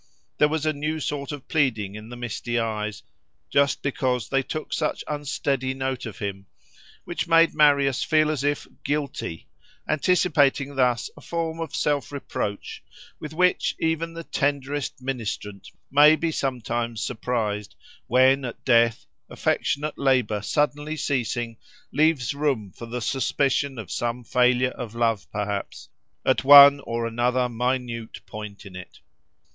There 0.39 0.47
was 0.47 0.65
a 0.65 0.73
new 0.73 0.99
sort 0.99 1.31
of 1.31 1.47
pleading 1.47 1.93
in 1.93 2.09
the 2.09 2.15
misty 2.15 2.57
eyes, 2.57 3.03
just 3.51 3.83
because 3.83 4.29
they 4.29 4.41
took 4.41 4.73
such 4.73 5.03
unsteady 5.07 5.75
note 5.75 6.07
of 6.07 6.17
him, 6.17 6.47
which 7.03 7.27
made 7.27 7.53
Marius 7.53 8.03
feel 8.03 8.31
as 8.31 8.43
if 8.43 8.65
guilty; 8.83 9.47
anticipating 9.87 10.73
thus 10.73 11.11
a 11.15 11.21
form 11.21 11.59
of 11.59 11.75
self 11.75 12.11
reproach 12.11 12.81
with 13.19 13.35
which 13.35 13.75
even 13.77 14.15
the 14.15 14.23
tenderest 14.23 15.03
ministrant 15.03 15.69
may 15.91 16.15
be 16.15 16.31
sometimes 16.31 17.03
surprised, 17.03 17.75
when, 18.07 18.43
at 18.43 18.65
death, 18.65 19.05
affectionate 19.29 19.99
labour 19.99 20.41
suddenly 20.41 20.97
ceasing 20.97 21.57
leaves 21.91 22.33
room 22.33 22.71
for 22.71 22.87
the 22.87 23.01
suspicion 23.01 23.77
of 23.77 23.91
some 23.91 24.23
failure 24.23 24.71
of 24.71 24.95
love 24.95 25.27
perhaps, 25.31 25.89
at 26.25 26.43
one 26.43 26.79
or 26.85 27.05
another 27.05 27.47
minute 27.47 28.19
point 28.25 28.65
in 28.65 28.75
it. 28.75 28.99